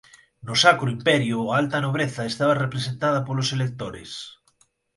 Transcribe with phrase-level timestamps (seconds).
[0.47, 4.11] No Sacro Imperio a alta nobreza estaba representada polos Electores.